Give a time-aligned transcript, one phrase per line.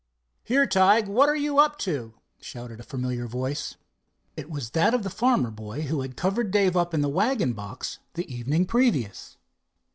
[0.43, 3.75] "Here, Tige, what are you up to?" shouted a familiar voice.
[4.35, 7.53] It was that of the farmer boy who had covered Dave up in the wagon
[7.53, 9.37] box the evening previous.